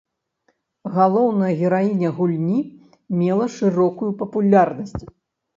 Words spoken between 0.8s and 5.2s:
Галоўная гераіня гульні мела шырокую папулярнасць.